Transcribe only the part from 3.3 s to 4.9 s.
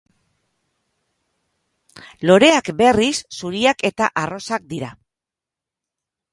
zuriak eta arrosak